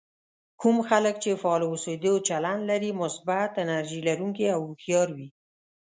کوم 0.61 0.77
خلک 0.89 1.15
چې 1.23 1.39
فعال 1.41 1.61
اوسېدو 1.69 2.13
چلند 2.27 2.61
لري 2.71 2.91
مثبت، 3.01 3.51
انرژي 3.63 3.99
لرونکي 4.07 4.45
او 4.55 4.59
هوښيار 4.69 5.07
وي. 5.15 5.27